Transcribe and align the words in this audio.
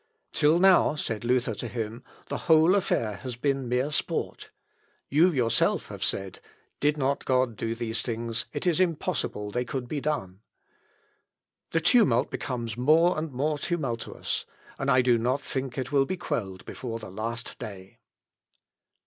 "Till 0.33 0.57
now," 0.57 0.95
said 0.95 1.23
Luther 1.23 1.53
to 1.53 1.67
him, 1.67 2.03
"the 2.29 2.37
whole 2.49 2.73
affair 2.73 3.17
has 3.17 3.35
been 3.35 3.69
mere 3.69 3.91
sport. 3.91 4.49
You 5.09 5.29
yourself 5.29 5.89
have 5.89 6.03
said, 6.03 6.39
'did 6.79 6.95
God 6.97 7.29
not 7.29 7.55
do 7.55 7.75
these 7.75 8.01
things 8.01 8.45
it 8.51 8.65
is 8.65 8.79
impossible 8.79 9.51
they 9.51 9.63
could 9.63 9.87
by 9.87 9.99
done.' 9.99 10.41
The 11.69 11.81
tumult 11.81 12.31
becomes 12.31 12.75
more 12.75 13.15
and 13.15 13.31
more 13.31 13.59
tumultuous! 13.59 14.47
and 14.79 14.89
I 14.89 15.03
do 15.03 15.19
not 15.19 15.41
think 15.43 15.77
it 15.77 15.91
will 15.91 16.05
be 16.05 16.17
quelled 16.17 16.65
before 16.65 16.97
the 16.97 17.11
last 17.11 17.59
day." 17.59 17.99